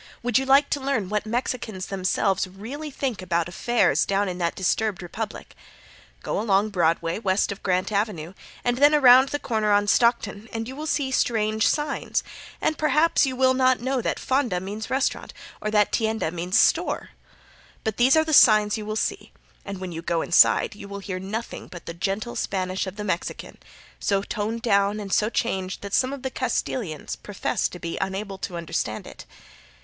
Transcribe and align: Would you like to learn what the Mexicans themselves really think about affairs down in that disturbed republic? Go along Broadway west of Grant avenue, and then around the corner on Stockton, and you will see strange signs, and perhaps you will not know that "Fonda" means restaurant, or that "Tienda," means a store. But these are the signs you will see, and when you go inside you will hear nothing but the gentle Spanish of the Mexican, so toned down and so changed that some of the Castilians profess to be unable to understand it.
Would 0.23 0.39
you 0.39 0.47
like 0.47 0.71
to 0.71 0.79
learn 0.79 1.09
what 1.09 1.25
the 1.25 1.29
Mexicans 1.29 1.85
themselves 1.85 2.47
really 2.47 2.89
think 2.89 3.21
about 3.21 3.47
affairs 3.47 4.03
down 4.03 4.27
in 4.27 4.39
that 4.39 4.55
disturbed 4.55 5.03
republic? 5.03 5.53
Go 6.23 6.39
along 6.41 6.69
Broadway 6.69 7.19
west 7.19 7.51
of 7.51 7.61
Grant 7.61 7.91
avenue, 7.91 8.33
and 8.63 8.77
then 8.79 8.95
around 8.95 9.29
the 9.29 9.37
corner 9.37 9.71
on 9.71 9.85
Stockton, 9.85 10.49
and 10.51 10.67
you 10.67 10.75
will 10.75 10.87
see 10.87 11.11
strange 11.11 11.67
signs, 11.67 12.23
and 12.59 12.79
perhaps 12.79 13.27
you 13.27 13.35
will 13.35 13.53
not 13.53 13.79
know 13.79 14.01
that 14.01 14.17
"Fonda" 14.17 14.59
means 14.59 14.89
restaurant, 14.89 15.35
or 15.61 15.69
that 15.69 15.91
"Tienda," 15.91 16.31
means 16.31 16.55
a 16.55 16.59
store. 16.59 17.11
But 17.83 17.97
these 17.97 18.15
are 18.17 18.25
the 18.25 18.33
signs 18.33 18.79
you 18.79 18.87
will 18.87 18.95
see, 18.95 19.31
and 19.63 19.79
when 19.79 19.91
you 19.91 20.01
go 20.01 20.23
inside 20.23 20.73
you 20.73 20.87
will 20.87 20.97
hear 20.97 21.19
nothing 21.19 21.67
but 21.67 21.85
the 21.85 21.93
gentle 21.93 22.35
Spanish 22.35 22.87
of 22.87 22.95
the 22.95 23.03
Mexican, 23.03 23.59
so 23.99 24.23
toned 24.23 24.63
down 24.63 24.99
and 24.99 25.13
so 25.13 25.29
changed 25.29 25.83
that 25.83 25.93
some 25.93 26.11
of 26.11 26.23
the 26.23 26.31
Castilians 26.31 27.15
profess 27.15 27.67
to 27.69 27.77
be 27.77 27.99
unable 28.01 28.39
to 28.39 28.57
understand 28.57 29.05
it. 29.05 29.27